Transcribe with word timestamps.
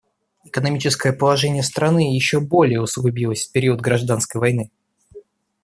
Экономическое 0.45 1.13
положение 1.13 1.61
страны 1.61 2.15
еще 2.15 2.39
более 2.39 2.81
усугубилось 2.81 3.45
в 3.45 3.51
период 3.51 3.81
гражданской 3.81 4.41
войны. 4.41 4.71